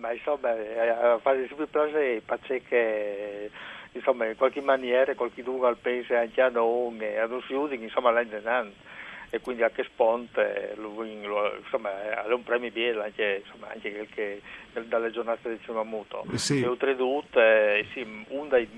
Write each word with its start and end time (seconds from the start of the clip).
ma 0.00 0.12
insomma, 0.12 0.50
a 0.50 1.18
fare 1.18 1.46
sempre 1.46 1.68
piacere, 1.68 2.20
perché 2.26 3.50
insomma, 3.92 4.26
in 4.26 4.36
qualche 4.36 4.60
maniera, 4.60 5.14
qualche 5.14 5.44
dunque 5.44 5.68
al 5.68 5.76
paese 5.76 6.16
anche 6.16 6.42
a 6.42 6.48
noi, 6.48 7.16
a 7.16 7.26
noi 7.26 7.84
insomma, 7.84 8.10
l'anno 8.10 8.72
e 9.36 9.40
quindi 9.40 9.62
anche 9.62 9.84
Sponte, 9.84 10.72
lo, 10.76 11.04
insomma, 11.04 12.24
è 12.24 12.32
un 12.32 12.42
premio 12.42 12.70
bello 12.70 13.02
anche, 13.02 13.42
insomma, 13.44 13.68
anche 13.70 14.06
che, 14.12 14.40
dalle 14.86 15.10
giornate 15.10 15.48
del 15.48 15.60
cinema 15.62 15.84
muto. 15.84 16.24
Sì. 16.34 16.62
E 16.62 16.66
oltretutto, 16.66 17.40
eh, 17.40 17.86
sì, 17.92 18.24
un 18.28 18.48
dei 18.48 18.68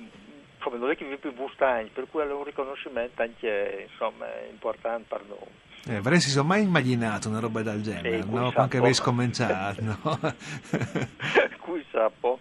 insomma, 0.56 0.76
non 0.76 0.90
è 0.90 0.96
che 0.96 1.04
più 1.16 1.32
bustagni, 1.32 1.90
per 1.92 2.06
cui 2.10 2.22
è 2.22 2.24
un 2.32 2.44
riconoscimento 2.44 3.22
anche 3.22 3.86
insomma, 3.90 4.26
importante 4.50 5.04
per 5.08 5.22
noi. 5.28 5.66
Eh, 5.86 5.96
avresti 5.96 6.28
mai 6.44 6.62
immaginato 6.62 7.28
una 7.28 7.38
roba 7.38 7.62
del 7.62 7.80
genere, 7.82 8.16
Eh, 8.16 8.24
no? 8.24 8.26
Quando 8.52 8.68
po'. 8.88 8.92
scominciato, 8.92 9.80
no? 9.82 9.98
Qui 11.58 11.84
sa 11.90 12.10
po', 12.10 12.40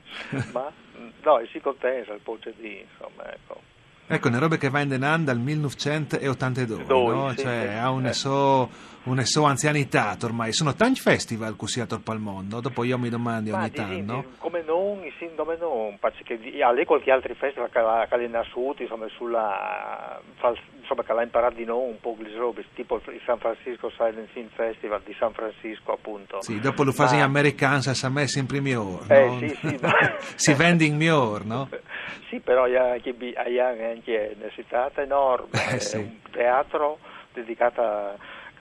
ma 0.51 0.71
no, 1.21 1.41
si 1.51 1.59
contenta 1.59 2.13
il 2.13 2.21
poce 2.21 2.53
di, 2.57 2.79
insomma, 2.79 3.31
ecco. 3.31 3.61
Ecco, 4.07 4.27
una 4.27 4.39
roba 4.39 4.57
che 4.57 4.69
va 4.69 4.79
in 4.81 4.89
denan 4.89 5.23
dal 5.25 5.39
1982, 5.39 6.85
Doi, 6.85 7.15
no? 7.15 7.29
sì, 7.31 7.37
Cioè, 7.41 7.67
sì. 7.71 7.77
ha 7.77 7.89
una 7.91 8.09
Eh. 8.09 8.13
so, 8.13 8.69
una 9.03 9.25
so 9.25 9.43
anzianità 9.43 10.15
ormai. 10.23 10.51
Sono 10.53 10.73
tanti 10.75 10.99
festival 10.99 11.55
così 11.55 11.79
attorno 11.79 12.03
al 12.13 12.19
mondo, 12.19 12.59
dopo 12.59 12.83
io 12.83 12.97
mi 12.97 13.09
domando 13.09 13.51
Ma 13.51 13.59
ogni 13.59 13.71
tanto, 13.71 14.25
come 14.37 14.63
non, 14.65 14.99
sì, 15.17 15.29
come 15.35 15.57
non, 15.59 15.97
perché 15.99 16.39
ha 16.61 16.71
lei 16.71 16.85
qualche 16.85 17.11
altro 17.11 17.33
festival 17.35 17.69
che 17.69 17.79
l'ha, 17.79 18.05
che 18.09 18.17
l'ha 18.17 18.27
nasciuto, 18.27 18.81
insomma, 18.81 19.07
sulla, 19.15 20.19
insomma, 20.79 21.03
che 21.03 21.13
l'ha 21.13 21.23
imparato 21.23 21.55
di 21.55 21.65
noi 21.65 21.89
un 21.89 21.99
po' 21.99 22.15
le 22.19 22.35
robe, 22.35 22.65
tipo 22.75 22.95
il 23.05 23.21
San 23.25 23.37
Francisco 23.39 23.89
Silent 23.91 24.29
Film 24.33 24.49
Festival 24.53 25.01
di 25.05 25.15
San 25.17 25.31
Francisco, 25.33 25.93
appunto. 25.93 26.41
Sì, 26.41 26.59
dopo 26.59 26.83
lo 26.83 26.91
fai 26.91 27.09
Ma- 27.11 27.15
in 27.15 27.21
americano, 27.21 27.81
a 28.01 28.09
me 28.09 28.27
sempre 28.27 28.59
miglior, 28.59 29.05
Eh, 29.09 29.25
no? 29.27 29.39
sì, 29.39 29.57
sì, 29.61 29.77
ma- 29.81 29.93
si 30.35 30.53
vende 30.53 30.83
in 30.85 30.95
miglior, 30.97 31.45
no? 31.45 31.69
Sì, 32.29 32.39
però 32.39 32.67
ha 32.75 32.91
anche, 32.91 33.13
anche 33.91 34.35
una 34.39 34.49
città 34.49 34.91
enorme, 34.95 35.57
Eh, 35.71 35.75
è 35.75 35.79
sì. 35.79 35.95
un 35.97 36.19
teatro 36.31 36.99
dedicato 37.33 37.81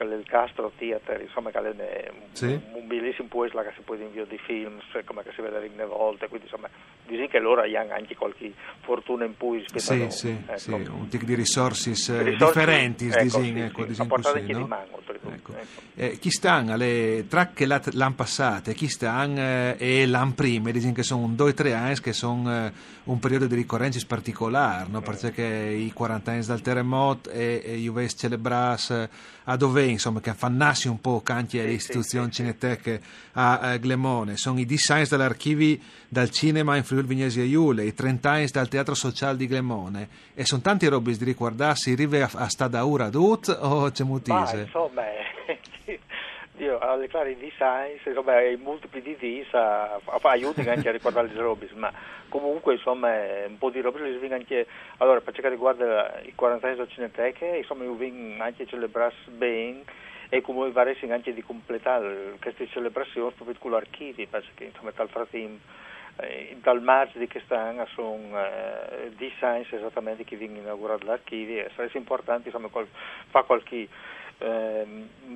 al 0.04 0.22
Castro 0.26 0.72
Theater, 0.76 1.20
insomma 1.20 1.50
è 1.50 1.58
un, 1.58 2.28
Sì. 2.32 2.46
un 2.72 2.86
bellissimo 2.86 3.28
posto 3.28 3.58
che 3.60 3.72
si 3.74 3.82
può 3.82 3.94
inviare 3.94 4.28
di 4.28 4.38
film, 4.38 4.78
cioè, 4.92 5.04
come 5.04 5.22
che 5.22 5.32
si 5.34 5.40
vede 5.42 5.64
in 5.66 5.84
volte, 5.88 6.28
quindi 6.28 6.46
insomma, 6.46 6.68
dici 7.06 7.26
che 7.28 7.38
loro 7.38 7.62
hanno 7.62 7.92
anche 7.92 8.14
qualche 8.16 8.52
fortuna 8.80 9.24
in 9.24 9.36
più 9.36 9.52
rispetto 9.54 9.80
Sì, 9.80 10.10
sì, 10.10 10.36
ecco. 10.46 10.58
sì, 10.58 10.70
un 10.72 11.08
tic 11.08 11.24
di 11.24 11.34
resources 11.34 12.08
eh, 12.08 12.22
Risorse- 12.22 12.58
differenti, 12.60 13.06
ecco, 13.06 13.22
disin, 13.22 13.54
sì, 13.56 13.60
ecco, 13.60 13.82
sì, 13.82 13.88
disin 13.88 14.06
portata 14.06 14.32
così, 14.34 14.42
anche 14.44 14.54
di 14.54 14.60
no? 14.60 14.66
mano, 14.68 15.04
Ecco. 15.28 15.52
ecco. 15.52 15.80
Eh, 15.94 16.18
chi 16.18 16.30
stanno 16.30 16.72
alle 16.72 17.24
tracche 17.28 17.66
l'anno 17.66 18.14
passato, 18.14 18.70
chi 18.72 18.86
stanno 18.88 19.40
eh, 19.40 19.76
e 19.78 20.06
l'anno 20.06 20.34
prima, 20.34 20.70
disin 20.70 20.92
che 20.92 21.02
sono 21.02 21.22
un 21.24 21.32
2-3 21.32 21.72
anni 21.74 22.00
che 22.00 22.12
sono 22.12 22.66
eh, 22.66 22.72
un 23.04 23.18
periodo 23.18 23.46
di 23.46 23.54
ricorrenze 23.54 24.04
particolare, 24.06 24.88
no? 24.90 25.00
perché 25.00 25.42
i 25.42 25.92
40 25.92 26.30
anni 26.30 26.44
dal 26.44 26.60
terremoto 26.60 27.30
e, 27.30 27.62
e 27.64 27.76
Juves 27.76 28.14
celebras 28.16 28.90
eh, 28.90 29.08
a 29.44 29.56
dove, 29.56 29.85
insomma, 29.90 30.20
che 30.20 30.30
affannassi 30.30 30.88
un 30.88 31.00
po' 31.00 31.22
anche 31.26 31.60
Sì, 31.62 31.74
istituzioni 31.74 32.26
sì, 32.26 32.32
sì, 32.32 32.36
cineteche 32.42 33.00
a, 33.32 33.58
a 33.58 33.76
Glemone, 33.78 34.36
sono 34.36 34.58
i 34.58 34.64
designs 34.66 35.10
dagli 35.10 35.20
archivi 35.22 35.82
dal 36.08 36.30
cinema 36.30 36.76
in 36.76 36.84
Friuli 36.84 37.06
Vignesi 37.06 37.40
e 37.40 37.44
Iule, 37.44 37.84
i 37.84 37.94
30 37.94 38.30
anni 38.30 38.46
dal 38.46 38.68
teatro 38.68 38.94
sociale 38.94 39.36
di 39.36 39.46
Glemone. 39.46 40.08
E 40.34 40.44
sono 40.44 40.60
tanti 40.62 40.86
robis 40.86 41.18
di 41.18 41.24
ricordarsi, 41.24 41.94
rive 41.94 42.22
a, 42.22 42.30
a 42.32 42.48
sta 42.48 42.68
da 42.68 42.86
ora 42.86 43.06
adut 43.06 43.48
o 43.60 43.90
c'è 43.90 44.02
Ma 44.04 44.08
mutise? 44.10 44.60
insomma, 44.62 45.02
io 46.58 46.78
a 46.78 46.96
declarare 46.96 47.32
i 47.32 47.36
design, 47.36 47.96
insomma, 48.04 48.40
i 48.42 48.56
multipli 48.56 49.02
di 49.02 49.16
dis 49.16 49.52
a, 49.52 49.94
a, 49.94 50.20
aiutano 50.22 50.70
anche 50.70 50.88
a 50.88 50.92
ricordare 50.92 51.28
le 51.28 51.40
robe, 51.40 51.68
ma 51.74 51.92
comunque 52.28 52.74
insomma 52.74 53.10
un 53.46 53.58
po' 53.58 53.70
di 53.70 53.80
robe 53.80 54.00
le 54.00 54.10
vengono 54.12 54.34
anche, 54.34 54.66
allora 54.98 55.20
per 55.20 55.34
ciò 55.34 55.42
che 55.42 55.48
riguarda 55.48 56.20
i 56.22 56.34
40 56.34 56.66
anni 56.66 56.76
del 56.76 56.88
Cineteche, 56.88 57.46
insomma 57.58 57.84
io 57.84 57.96
vengo 57.96 58.42
anche 58.42 58.62
a 58.62 58.66
celebrare 58.66 59.14
bene 59.26 59.82
e 60.28 60.40
come 60.40 60.70
varesi 60.72 61.04
anche 61.10 61.32
di 61.32 61.42
completare 61.42 62.36
queste 62.40 62.66
celebrazioni 62.68 63.32
proprio 63.32 63.56
con 63.58 63.70
l'archivio, 63.72 64.26
perché 64.28 64.64
insomma 64.64 64.92
tal 64.92 65.08
frattempo 65.08 65.84
eh, 66.18 66.56
dal 66.62 66.82
marzo 66.82 67.18
di 67.18 67.28
quest'anno 67.28 67.86
sono 67.94 68.42
eh, 68.42 69.12
designs 69.16 69.70
esattamente 69.72 70.24
che 70.24 70.36
vengono 70.36 70.60
inaugurati 70.60 71.04
l'archivio 71.04 71.64
e 71.64 71.70
sarebbe 71.74 71.98
importante 71.98 72.48
insomma 72.48 72.68
qual- 72.68 72.88
fa 73.28 73.42
qualche 73.42 73.88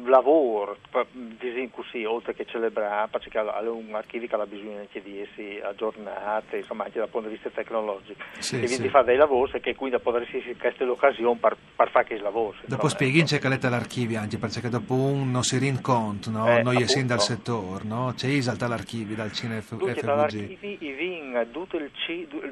lavoro 0.05 0.77
pa- 0.91 1.07
disin 1.13 1.71
così 1.71 2.05
oltre 2.05 2.35
che 2.35 2.45
celebrare 2.47 3.09
perché 3.11 3.39
ha 3.39 3.43
ha 3.57 3.61
un 3.71 3.95
archivio 3.95 4.29
che 4.29 4.35
ha 4.35 4.47
bisogno 4.47 4.79
anche 4.79 5.03
di 5.03 5.21
essere 5.21 5.63
aggiornato 5.63 6.57
insomma 6.57 6.85
anche 6.85 6.99
dal 6.99 7.09
punto 7.09 7.29
di 7.29 7.35
vista 7.35 7.51
tecnologico 7.51 8.23
Sì, 8.39 8.57
e 8.57 8.67
quindi 8.67 8.85
sì. 8.85 8.89
fa 8.89 9.03
dei 9.03 9.17
lavori 9.17 9.53
e 9.55 9.61
che 9.61 9.75
quindi 9.75 9.99
potresti 9.99 10.39
essere 10.39 10.57
questa 10.57 10.85
l'occasione 10.85 11.39
per, 11.39 11.57
per 11.77 11.91
fare 11.91 12.07
questi 12.07 12.23
lavori 12.25 12.59
Dopo 12.67 12.89
spieghi 12.89 13.19
ecco. 13.19 13.27
c'è 13.29 13.39
caletta 13.39 13.69
l'archivio 13.69 14.19
anche 14.19 14.39
perché 14.39 14.69
dopo 14.69 14.95
un 14.95 15.31
non 15.31 15.43
si 15.43 15.59
rende 15.59 15.81
conto, 15.81 16.31
no? 16.31 16.47
Eh, 16.49 16.63
noi 16.63 16.83
essendo 16.83 17.09
dal 17.15 17.21
settore, 17.23 17.85
no? 17.85 18.13
C'è 18.17 18.29
isalta 18.29 18.67
l'archivio 18.69 19.17
dal 19.17 19.33
cinema 19.33 19.61
FVG. 19.61 20.01
dall'archivio 20.03 20.77
i 20.81 20.93
vin 20.93 21.49
tutto 21.53 21.77
il 21.77 21.91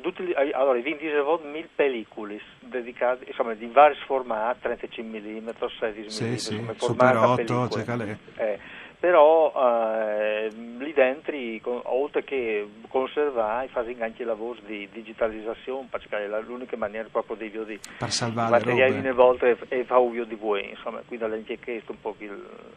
tutti 0.02 0.30
eh, 0.30 0.50
allora 0.54 0.78
i 0.78 0.82
vin 0.82 0.96
dicevo 0.98 1.40
mille 1.44 1.68
pellicole 1.74 2.40
dedicate 2.60 3.24
insomma 3.28 3.54
di 3.54 3.66
vari 3.66 3.94
formati 4.06 4.60
35 4.60 5.20
mm 5.20 5.48
16 5.78 6.00
mm 6.00 6.06
Sì, 6.08 6.37
sì, 6.38 6.54
insomma, 6.54 6.74
Super 6.78 7.14
formati 7.14 7.16
a 7.16 7.28
8, 7.28 7.34
pellicole. 7.36 7.68
c'è 7.68 7.84
calè. 7.84 8.16
Eh, 8.36 8.58
però 8.98 9.52
eh, 9.54 10.48
lì 10.50 10.92
dentro 10.92 11.36
oltre 11.84 12.24
che 12.24 12.68
conservare 12.88 13.68
fanno 13.68 13.94
anche 14.00 14.24
lavori 14.24 14.60
di 14.66 14.88
digitalizzazione 14.90 15.86
perché 15.88 16.16
è 16.24 16.40
l'unica 16.42 16.76
maniera 16.76 17.06
proprio 17.08 17.36
di 17.36 17.48
di 17.64 17.78
Per 17.98 18.10
salvare 18.10 18.50
materiali 18.50 18.94
robe. 18.96 19.08
una 19.08 19.12
volta 19.12 19.46
e, 19.46 19.56
e 19.68 19.84
fa 19.84 19.98
un 19.98 20.24
di 20.24 20.34
voi 20.34 20.68
insomma 20.70 21.00
quindi 21.06 21.24
è 21.52 21.58
chiesto 21.60 21.92
un 21.92 22.00
po' 22.00 22.16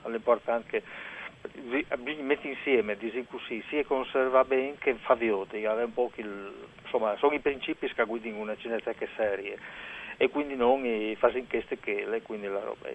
l'importante 0.10 0.69
che 0.69 0.84
mettere 2.22 2.50
insieme 2.50 2.96
dici 2.98 3.25
così 3.28 3.64
sia 3.69 3.84
conserva 3.86 4.44
bene 4.44 4.75
che 4.78 4.94
fa 5.02 5.16
vioti 5.16 5.66
avere 5.66 5.86
un 5.86 5.94
po' 5.94 6.12
il, 6.16 6.54
insomma 6.84 7.16
sono 7.18 7.34
i 7.34 7.40
principi 7.40 7.92
che 7.92 8.06
guidano 8.06 8.38
una 8.38 8.56
cineteca 8.57 9.07
serie 9.16 9.57
e 10.21 10.29
quindi 10.29 10.56
non 10.56 10.83
fare 11.18 11.39
inchieste 11.39 11.79
che 11.79 12.06
le 12.06 12.21
quindi 12.21 12.45
la 12.45 12.59
roba 12.59 12.88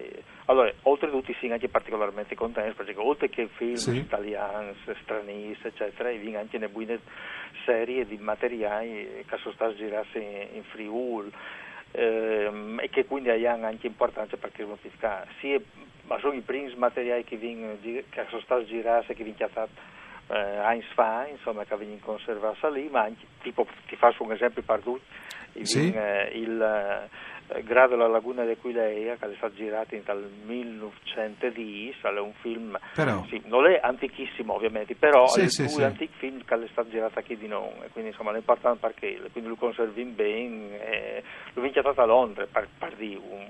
allora 0.45 0.71
oltretutto 0.83 1.33
si 1.41 1.51
anche 1.51 1.67
particolarmente 1.67 2.35
contenti 2.35 2.73
perché 2.73 2.93
oltre 2.95 3.27
che 3.27 3.49
film 3.57 3.75
Sì. 3.75 3.97
italiani 3.97 4.73
stranieri 5.01 5.57
eccetera 5.61 6.07
e 6.09 6.19
vengono 6.19 6.39
anche 6.39 6.57
buone 6.69 7.01
serie 7.65 8.05
di 8.05 8.17
materiali 8.17 9.25
che 9.27 9.37
sono 9.39 9.53
stati 9.55 9.75
girati 9.75 10.17
in, 10.19 10.47
in 10.53 10.63
Friul 10.63 11.29
ehm, 11.91 12.79
e 12.81 12.89
che 12.89 13.03
quindi 13.05 13.29
hanno 13.45 13.65
anche 13.65 13.87
importanza 13.87 14.37
perché 14.37 14.63
notificare 14.63 15.27
sia 15.39 15.59
ma 16.03 16.17
sono 16.19 16.31
i 16.31 16.39
primi 16.39 16.73
materiali 16.77 17.25
che, 17.25 17.37
gi- 17.37 18.05
che 18.09 18.25
sono 18.29 18.41
stati 18.43 18.65
girati 18.67 19.11
e 19.11 19.15
che 19.15 19.23
vengono 19.25 19.49
chiamati 19.51 19.71
eh, 20.29 20.35
Heinz 20.37 20.85
fa, 20.93 21.25
insomma, 21.29 21.63
che 21.65 21.75
vengono 21.77 21.99
conservati 22.03 22.69
lì, 22.73 22.89
ma 22.89 23.01
anche, 23.03 23.25
tipo, 23.41 23.65
ti 23.87 23.95
faccio 23.95 24.23
un 24.23 24.31
esempio 24.33 24.61
per 24.61 24.79
tutti, 24.81 25.05
Sì. 25.61 25.91
eh, 25.91 26.29
il 26.33 26.61
eh, 27.49 27.63
Grado 27.63 27.95
la 27.95 28.07
laguna 28.07 28.43
d'Aquileia 28.43 29.15
che 29.15 29.25
è 29.31 29.35
stato 29.37 29.55
girato 29.55 29.95
dal 30.03 30.29
1910, 30.45 31.95
è 32.01 32.19
un 32.19 32.33
film, 32.41 32.77
Però. 32.93 33.23
sì, 33.29 33.41
non 33.45 33.65
è 33.67 33.79
antichissimo 33.81 34.53
ovviamente, 34.53 34.95
però 34.95 35.27
Sì, 35.27 35.39
è 35.39 35.43
il 35.43 35.49
sì, 35.51 35.63
più 35.63 35.71
sì. 35.71 35.83
antico 35.83 36.13
film 36.17 36.43
che 36.43 36.55
è 36.55 36.67
stato 36.71 36.89
girato 36.89 37.21
qui 37.21 37.37
di 37.37 37.47
noi, 37.47 37.69
e 37.83 37.89
quindi 37.91 38.11
insomma 38.11 38.33
è 38.33 38.37
importante 38.37 38.79
perché 38.79 39.19
quindi 39.31 39.49
lo 39.49 39.55
conserviamo 39.55 40.11
bene, 40.11 40.79
e 40.89 41.23
lo 41.53 41.61
vinciato 41.61 41.89
a 41.95 42.05
Londra 42.05 42.45
per, 42.51 42.67
per 42.77 42.93
dire, 42.95 43.19
un- 43.29 43.47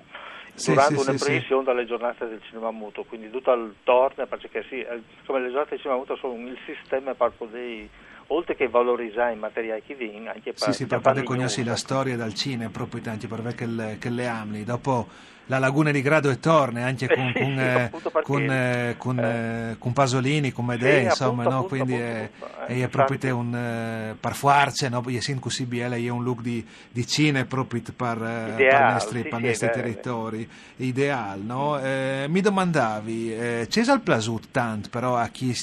Sì, 0.54 0.72
durante 0.72 0.96
sì, 0.98 1.08
una 1.10 1.18
sì, 1.18 1.24
proiezione 1.24 1.64
dalle 1.64 1.86
giornate 1.86 2.28
del 2.28 2.42
cinema 2.44 2.72
muto, 2.72 3.04
quindi 3.04 3.30
tutto 3.30 3.52
il 3.54 3.76
torno, 3.84 4.26
perché 4.26 4.64
sì, 4.70 4.80
eh, 4.82 5.02
insomma 5.20 5.40
le 5.40 5.48
giornate 5.50 5.70
del 5.72 5.80
cinema 5.80 6.00
muto 6.00 6.16
sono 6.18 6.34
il 6.48 6.58
sistema 6.66 7.14
per 7.14 7.32
poter, 7.38 7.88
oltre 8.28 8.56
che 8.56 8.68
valorizzare 8.68 9.34
i 9.34 9.38
materiali 9.38 9.82
che 9.86 9.96
vengono, 9.96 10.30
anche 10.30 10.54
per 10.54 10.62
Sì, 10.62 10.74
sì, 10.74 10.86
per 10.86 11.00
poter 11.00 11.24
conoscere 11.24 11.70
la 11.70 11.76
storia 11.76 12.16
dal 12.16 12.34
cinema, 12.34 12.70
proprio 12.70 13.02
tanti 13.02 13.28
per 13.28 13.54
che 13.56 13.66
le, 13.66 13.98
che 14.00 14.10
le 14.10 14.28
amli. 14.28 14.64
Dopo 14.64 15.08
la 15.48 15.60
laguna 15.60 15.92
di 15.92 16.02
Grado 16.02 16.30
e 16.30 16.40
Torne, 16.40 16.84
anche 16.84 17.06
Eh 17.06 17.16
con, 17.16 17.32
sì, 17.36 17.42
con, 17.42 17.60
eh, 17.60 17.84
appunto 17.84 18.10
perché- 18.10 18.32
con, 18.32 18.50
eh, 18.52 18.96
con, 18.98 19.20
eh. 19.20 19.72
eh, 19.72 19.76
con 19.78 19.94
Pasolini, 19.94 20.52
con 20.52 20.66
Medei, 20.66 21.00
Sì, 21.00 21.06
insomma, 21.06 21.44
appunto, 21.44 21.50
no? 21.50 21.56
appunto, 21.66 21.84
quindi 21.86 21.94
appunto, 22.04 22.46
è, 22.66 22.66
è, 22.66 22.82
eh, 22.84 22.88
proprio 22.88 23.18
un 23.32 23.56
eh, 23.56 24.16
per 24.20 24.34
farce, 24.34 24.90
no? 24.90 25.02
È 25.02 25.20
sin 25.20 25.40
così 25.40 25.66
è 26.06 26.10
un 26.10 26.24
look 26.24 26.42
di, 26.42 26.66
di 26.92 27.08
cine 27.08 27.46
proprio 27.46 27.82
per, 27.96 28.22
eh, 28.22 28.64
i 28.64 28.92
nostri, 28.94 29.24
è 29.68 29.72
territori, 29.72 30.50
ideale, 30.78 31.42
no? 31.44 31.80
Eh, 31.80 32.26
mi 32.30 32.42
domandavi, 32.42 33.34
eh, 33.38 33.68
il 33.94 34.02
plasut 34.02 34.50
tant 34.52 34.90
però 34.90 35.16
a 35.16 35.28
chi 35.28 35.54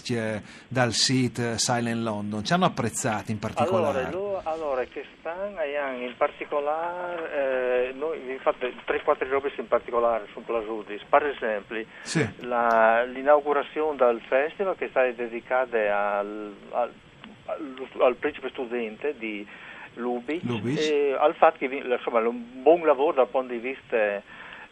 dal 0.68 0.92
sito 0.92 1.42
eh, 1.52 1.58
Silent 1.58 2.02
London, 2.02 2.44
ci 2.44 2.52
hanno 2.52 2.64
apprezzati 2.64 3.32
in 3.32 3.38
particolare? 3.38 4.04
Allora, 4.06 4.10
lo- 4.10 4.40
allora, 4.44 4.84
che 4.84 5.04
stanno 5.18 5.60
in 6.04 6.14
particolare, 6.16 7.88
eh, 7.90 7.92
noi 7.94 8.18
infatti 8.30 8.66
3-4 8.86 9.28
robe 9.28 9.52
in 9.56 9.66
particolare 9.78 10.26
su 10.32 10.42
Plasudis, 10.44 11.02
per 11.08 11.26
esempio 11.26 11.84
Sì. 12.02 12.26
la- 12.46 13.02
l'inaugurazione 13.04 13.96
del 13.96 14.20
festival 14.26 14.76
che 14.76 14.86
è 14.86 14.88
stata 14.88 15.10
dedicata 15.10 15.78
al, 16.18 16.54
al, 16.70 16.90
al- 17.98 18.16
principe 18.16 18.48
studente 18.50 19.14
di 19.18 19.46
Lubitsch. 19.94 20.44
e 20.78 21.16
al 21.18 21.34
fatto 21.34 21.58
che 21.58 21.66
insomma, 21.66 22.20
è 22.20 22.26
un 22.26 22.62
buon 22.62 22.84
lavoro 22.84 23.12
dal 23.14 23.28
punto 23.28 23.52
di 23.52 23.58
vista 23.58 24.22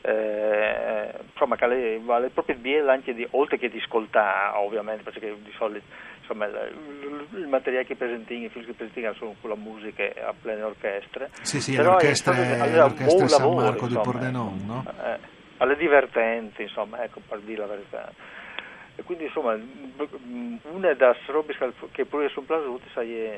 eh, 0.02 1.10
insomma, 1.32 1.56
che 1.56 1.66
lei 1.66 1.98
vale 1.98 2.28
proprio 2.30 2.54
il 2.56 2.60
biel 2.60 2.88
anche 2.88 3.14
di, 3.14 3.26
oltre 3.30 3.58
che 3.58 3.68
di 3.70 3.78
ascoltare 3.78 4.56
ovviamente 4.58 5.02
perché 5.04 5.34
di 5.42 5.52
solito 5.56 5.84
insomma, 6.20 6.46
il, 6.46 7.28
il- 7.32 7.46
materiale 7.48 7.84
che 7.86 7.96
presentino, 7.96 8.46
i 8.46 8.48
film 8.48 8.64
che 8.66 8.72
presentino 8.72 9.12
sono 9.14 9.34
con 9.40 9.50
la 9.50 9.56
musica 9.56 10.04
a 10.26 10.34
plene 10.40 10.62
orchestre 10.62 11.30
Sì, 11.42 11.60
sì, 11.60 11.74
Però 11.76 11.90
è 11.90 11.92
l'orchestra, 11.92 12.34
stato- 12.34 12.62
allora, 12.62 12.84
un 12.84 12.88
l'orchestra 12.90 13.28
San 13.28 13.40
lavoro, 13.40 13.64
Marco 13.64 13.86
di 13.86 13.94
insomma, 13.94 14.02
Pordenone, 14.04 14.62
no? 14.66 14.84
eh, 15.04 15.18
alle 15.58 15.76
divertenti, 15.76 16.62
insomma, 16.62 17.02
ecco, 17.04 17.20
per 17.28 17.38
dire 17.40 17.60
la 17.60 17.66
verità. 17.66 18.12
E 19.02 19.04
quindi, 19.04 19.24
insomma, 19.24 19.54
m- 19.56 20.58
una 20.70 20.92
delle 20.92 21.16
robe 21.26 21.56
che- 21.56 21.72
che 21.90 22.04
pure 22.04 22.28
sono 22.28 22.46
piaciute 22.46 22.84
sai, 22.94 23.12
è, 23.16 23.36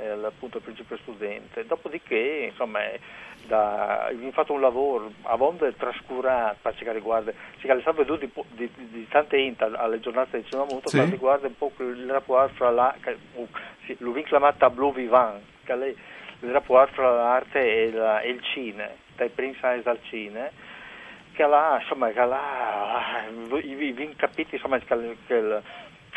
è 0.00 0.08
appunto 0.24 0.56
il 0.56 0.62
principio 0.62 0.96
studente. 0.96 1.66
Dopodiché, 1.66 2.46
insomma, 2.50 2.80
è 2.80 2.98
da, 3.46 4.06
abbiamo 4.06 4.32
fatto 4.32 4.54
un 4.54 4.62
lavoro 4.62 5.12
a 5.24 5.36
volte 5.36 5.76
trascurato 5.76 6.56
per 6.62 6.74
ciò 6.76 6.84
che 6.84 6.92
riguarda, 6.92 7.30
si 7.60 7.66
è 7.66 7.80
stato 7.80 7.98
veduto 7.98 8.24
di, 8.24 8.70
di, 8.74 8.88
di 8.88 9.08
tante 9.08 9.36
int 9.36 9.60
alle 9.60 10.00
giornate 10.00 10.30
del 10.40 10.46
cinema 10.48 10.66
muto, 10.70 10.88
Sì. 10.88 10.96
per 10.98 11.08
riguarda 11.10 11.46
un 11.46 11.56
po' 11.58 11.70
il 11.78 12.10
rapporto 12.10 12.54
fra 12.54 12.70
la, 12.70 12.94
uh, 13.34 13.46
sì, 13.84 13.94
lo 13.98 14.12
chiamata 14.12 14.56
tableau 14.68 14.92
vivant, 14.94 15.42
che 15.64 15.72
è 15.74 15.94
il 16.40 16.50
rapporto 16.52 16.94
fra 16.94 17.10
l'arte 17.14 17.60
e, 17.60 17.90
la- 17.92 18.20
e 18.22 18.30
il 18.30 18.42
cinema, 18.44 18.88
dai 19.16 19.28
size 19.56 19.82
dal 19.82 19.98
cinema 20.04 20.48
che 21.32 21.46
là, 21.46 21.78
insomma, 21.80 22.10
che 22.10 22.24
là, 22.24 23.24
i, 23.62 23.70
i, 23.70 24.14
capiti, 24.16 24.54
insomma, 24.56 24.78
che, 24.78 25.16
che 25.26 25.34
il- 25.34 25.62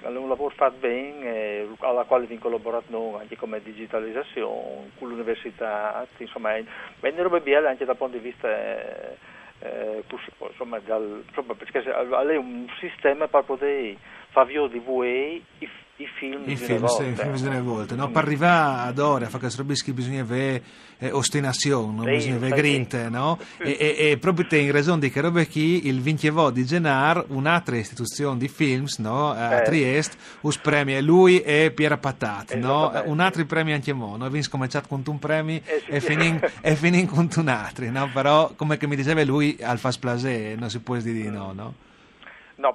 è 0.02 0.08
un 0.08 0.28
lavoro 0.28 0.54
fatto 0.54 0.76
bene, 0.80 1.68
alla 1.80 2.04
quale 2.04 2.26
vi 2.26 2.38
collaborato 2.38 2.86
noi, 2.90 3.22
anche 3.22 3.38
come 3.38 3.62
digitalizzazione, 3.62 4.92
con 5.00 5.08
l'università, 5.10 6.06
insomma, 6.18 6.56
è 6.56 6.64
una 7.00 7.22
roba 7.22 7.40
bella 7.40 7.70
anche 7.70 7.86
dal 7.86 7.96
punto 7.96 8.18
di 8.18 8.24
vista, 8.24 8.50
eh, 8.50 9.18
eh, 9.60 10.04
insomma, 10.50 10.80
dal, 10.80 11.24
insomma, 11.26 11.54
perché 11.56 11.82
è 11.82 12.36
un 12.36 12.68
sistema 12.80 13.28
per 13.28 13.44
poter 13.44 13.96
far 14.30 14.46
via 14.46 14.68
di 14.68 14.80
voi 14.80 15.44
film 16.16 16.44
I 16.46 16.56
film, 16.56 16.86
sì, 16.86 17.04
i 17.04 17.14
film 17.14 17.38
delle 17.40 17.62
volte, 17.62 17.96
no? 17.96 18.08
Mm. 18.08 18.12
Per 18.12 18.24
arrivare 18.24 18.90
ad 18.90 19.00
ora, 19.00 19.26
a 19.26 19.28
fare 19.28 19.40
queste 19.40 19.62
robe 19.62 19.76
bisogna 19.94 20.22
avere 20.22 20.64
eh, 20.98 21.12
ostinazione? 21.12 22.04
Sì, 22.04 22.16
bisogna 22.16 22.36
avere 22.36 22.56
sì. 22.56 22.62
grinte, 22.62 23.10
no? 23.10 23.38
E, 23.58 23.78
e, 23.80 24.10
e 24.12 24.18
proprio 24.18 24.48
te 24.48 24.58
in 24.58 24.72
ragione 24.72 25.00
di 25.00 25.12
che 25.12 25.22
robe 25.22 25.48
qui, 25.48 25.88
il 25.88 26.02
20 26.02 26.32
di 26.54 26.66
Genar, 26.66 27.26
un'altra 27.30 27.76
istituzione 27.76 28.38
di 28.38 28.48
films, 28.48 28.98
no? 29.00 29.32
A 29.32 29.60
Eh. 29.60 29.64
Trieste, 29.64 30.18
us 30.42 30.58
premia 30.58 31.02
lui 31.02 31.42
e 31.42 31.72
Piera 31.72 31.98
Patat, 31.98 32.56
no? 32.56 32.92
Un 33.06 33.20
altro 33.20 33.46
premio 33.46 33.76
anche 33.76 33.94
mo, 33.94 34.16
no? 34.18 34.30
Vince 34.30 34.50
cominciato 34.50 34.88
con 34.88 35.04
un 35.06 35.20
premio 35.20 35.62
Eh, 35.66 36.00
sì, 36.00 36.14
e 36.14 36.40
e 36.62 36.76
finì 36.76 37.06
con 37.06 37.30
un 37.36 37.48
altro, 37.48 37.90
no? 37.92 38.10
Però, 38.14 38.54
come 38.56 38.78
che 38.78 38.88
mi 38.88 38.96
diceva 38.96 39.24
lui, 39.24 39.58
al 39.62 39.80
fas 39.80 39.98
plaisir, 39.98 40.58
non 40.58 40.70
si 40.70 40.80
può 40.80 40.96
dire 40.98 41.22
di 41.22 41.30
no, 41.30 41.52
no? 41.54 41.74
No, 42.58 42.74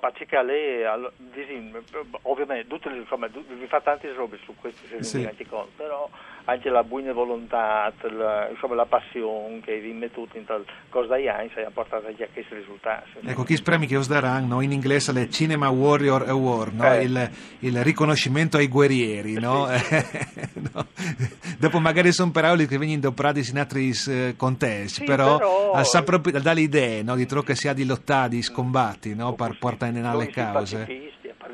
allo- 0.84 1.12
disin- 1.16 1.74
ovviamente, 2.22 2.66
tutte 2.68 2.90
le- 2.90 2.98
insomma, 2.98 3.28
vi 3.28 3.66
fa 3.66 3.80
tante 3.80 4.12
robe 4.12 4.38
su 4.44 4.54
questo, 4.56 4.86
se 4.86 5.02
Sì. 5.02 5.18
conto, 5.46 5.70
però 5.76 6.08
anche 6.44 6.68
la 6.68 6.82
buona 6.82 7.12
volontà, 7.12 7.92
la, 8.02 8.48
insomma, 8.48 8.74
la 8.74 8.86
passione 8.86 9.60
che 9.60 9.78
vi 9.78 9.92
mettete 9.92 10.38
in 10.38 10.44
tal 10.44 10.64
cosa 10.88 11.08
dagli 11.08 11.28
anni, 11.28 11.50
si 11.54 11.60
portata 11.72 12.06
anche 12.06 12.24
a 12.24 12.28
questi 12.32 12.54
risultati. 12.54 13.10
Ecco, 13.24 13.42
chi 13.44 13.60
premi 13.62 13.86
che 13.86 13.96
os 13.96 14.08
daranno, 14.08 14.56
no? 14.56 14.60
in 14.60 14.72
inglese 14.72 15.12
le 15.12 15.30
Cinema 15.30 15.68
Warrior 15.68 16.28
Award, 16.28 16.74
no? 16.74 16.92
Eh. 16.92 17.04
il, 17.04 17.30
il 17.60 17.84
riconoscimento 17.84 18.56
ai 18.56 18.68
guerrieri. 18.68 19.34
No? 19.38 19.68
No? 20.72 20.86
Dopo 21.58 21.80
magari 21.80 22.12
sono 22.12 22.30
parole 22.30 22.66
che 22.66 22.76
vengono 22.76 23.00
doprati 23.00 23.46
in 23.48 23.58
altri 23.58 23.92
eh, 24.08 24.34
contesti, 24.36 25.00
Sì, 25.00 25.04
però, 25.04 25.38
però- 25.38 26.20
dà 26.38 26.52
l'idea 26.52 27.02
no? 27.02 27.16
di 27.16 27.26
trovo 27.26 27.44
che 27.44 27.54
sia 27.54 27.72
di 27.72 27.84
lottare, 27.84 28.30
di 28.30 28.42
scombatti 28.42 29.14
no? 29.14 29.34
per 29.34 29.56
portare 29.58 29.96
in 29.98 30.04
alle 30.04 30.28
cause. 30.28 31.09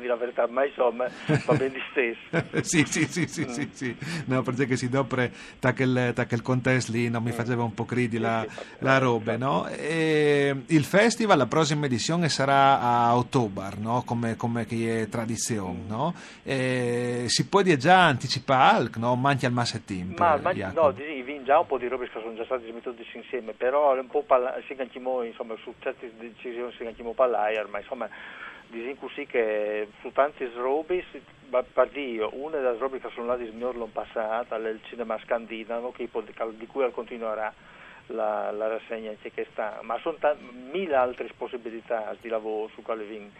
La 0.07 0.15
verità, 0.15 0.47
ma 0.47 0.65
insomma, 0.65 1.07
va 1.45 1.53
bene 1.55 1.73
di 1.73 1.81
stesso. 1.91 2.45
sì, 2.63 2.83
sì, 2.85 3.05
sì, 3.05 3.27
sì, 3.27 3.45
sì, 3.47 3.69
sì. 3.71 3.95
No, 4.25 4.41
perché 4.41 4.75
si 4.75 4.89
dopre 4.89 5.31
da 5.59 5.73
quel, 5.73 6.11
da 6.13 6.25
quel 6.25 6.41
contesto 6.41 6.91
lì 6.91 7.09
non 7.09 7.23
mi 7.23 7.31
faceva 7.31 7.63
un 7.63 7.73
po' 7.73 7.85
credi 7.85 8.17
la, 8.17 8.45
Sì, 8.47 8.55
sì, 8.55 8.75
la 8.79 8.97
roba, 8.97 9.37
no? 9.37 9.67
E 9.67 10.55
il 10.67 10.83
festival, 10.83 11.37
la 11.37 11.45
prossima 11.45 11.85
edizione 11.85 12.29
sarà 12.29 12.79
a 12.79 13.15
ottobre, 13.15 13.75
no? 13.79 14.03
Come, 14.05 14.35
come 14.35 14.65
che 14.65 15.03
è 15.03 15.09
tradizione, 15.09 15.79
no? 15.87 16.13
E 16.43 17.25
si 17.27 17.47
può 17.47 17.61
già 17.61 18.05
anticipare, 18.05 18.89
no? 18.95 19.15
Manchi 19.15 19.45
al 19.45 19.51
massettimp, 19.51 20.17
Ma, 20.17 20.37
ma 20.37 20.51
no, 20.73 20.91
di- 20.91 21.21
vi 21.21 21.43
già 21.43 21.59
un 21.59 21.65
po' 21.65 21.77
di 21.77 21.87
robe 21.87 22.09
che 22.09 22.19
sono 22.19 22.35
già 22.35 22.45
state 22.45 22.65
dismettuti 22.65 23.05
insieme, 23.13 23.53
però 23.53 23.93
un 23.97 24.07
po' 24.07 24.23
parla- 24.23 24.55
si 24.67 24.75
canchimo, 24.75 25.23
insomma, 25.23 25.55
su 25.61 25.73
certe 25.79 26.11
decisioni 26.17 26.71
si 26.77 26.83
canchimo 26.83 27.13
parlare, 27.13 27.65
ma 27.69 27.79
insomma, 27.79 28.09
disin 28.69 28.97
così 28.97 29.25
che 29.25 29.89
su 30.01 30.11
tante 30.11 30.49
robe, 30.55 31.03
si- 31.11 31.21
dire, 31.91 32.27
una 32.33 32.57
delle 32.57 32.77
robe 32.77 32.99
che 32.99 33.09
sono 33.13 33.27
l'anno 33.27 33.89
passato, 33.91 34.55
è 34.55 34.69
il 34.69 34.81
cinema 34.83 35.17
scandinavo, 35.19 35.93
di 35.95 36.67
cui 36.67 36.91
continuerà 36.91 37.53
la, 38.07 38.51
la 38.51 38.67
rassegna 38.67 39.09
anche 39.09 39.31
che 39.31 39.47
sta, 39.51 39.79
ma 39.81 39.97
sono 39.99 40.17
ta- 40.17 40.35
mille 40.71 40.95
altre 40.95 41.29
possibilità 41.35 42.15
di 42.19 42.29
lavoro 42.29 42.69
su 42.73 42.81
quale 42.81 43.03
vi 43.03 43.31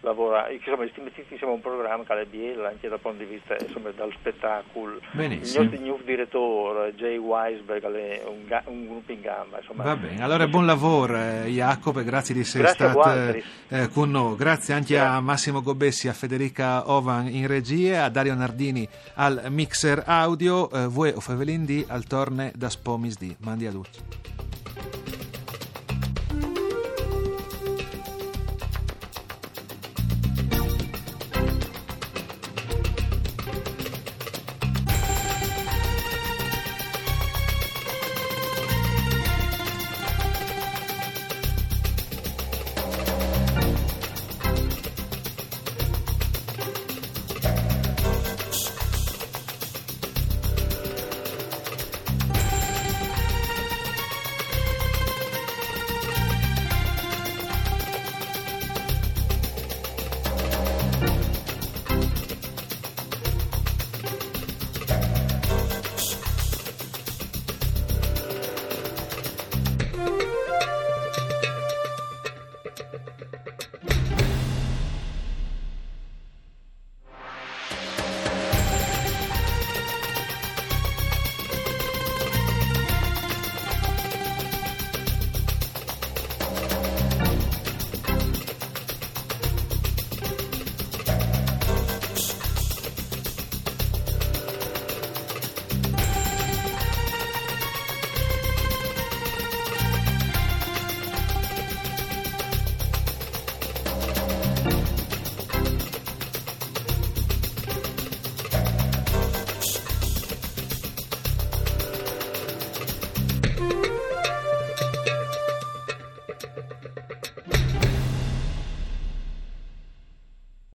lavora, 0.00 0.50
insomma, 0.50 0.84
a 0.84 1.46
un 1.46 1.60
programma 1.60 2.04
che 2.04 2.20
è 2.20 2.24
biela 2.24 2.68
anche 2.68 2.88
dal 2.88 3.00
punto 3.00 3.24
di 3.24 3.24
vista 3.24 3.56
insomma, 3.58 3.90
dal 3.90 4.12
spettacolo. 4.18 4.98
Benissimo. 5.12 5.62
Il 5.62 5.68
nostro 5.70 5.86
new 5.86 6.00
direttore, 6.04 6.94
Jay 6.94 7.16
Weisberg, 7.16 7.84
è 7.84 8.22
un, 8.26 8.46
ga- 8.46 8.62
un 8.66 8.86
gruppo 8.86 9.12
in 9.12 9.20
gamba. 9.20 9.58
Insomma. 9.58 9.84
Va 9.84 9.96
bene, 9.96 10.22
allora 10.22 10.46
buon 10.46 10.66
lavoro 10.66 11.16
eh, 11.16 11.44
Jacopo 11.48 12.00
e 12.00 12.04
grazie 12.04 12.34
di 12.34 12.40
essere 12.40 12.64
Grazie 12.64 12.84
a 12.84 12.90
stato 12.90 13.38
eh, 13.68 13.88
con 13.88 14.10
noi. 14.10 14.36
Grazie 14.36 14.74
anche 14.74 14.98
a 14.98 15.04
Grazie. 15.04 15.20
Massimo 15.22 15.62
Gobessi, 15.62 16.08
a 16.08 16.12
Federica 16.12 16.90
Ovan 16.90 17.28
in 17.28 17.46
regia, 17.46 18.04
a 18.04 18.08
Dario 18.08 18.34
Nardini 18.34 18.88
al 19.14 19.46
mixer 19.48 20.02
audio, 20.06 20.70
eh, 20.70 20.86
voi 20.86 21.10
o 21.10 21.20
Fevelin 21.20 21.64
D 21.64 21.84
al 21.88 22.04
torne 22.04 22.52
da 22.54 22.68
Spomis 22.68 23.16
D. 23.18 23.34
Mandi 23.40 23.66
a 23.66 23.70
tutti. 23.70 24.44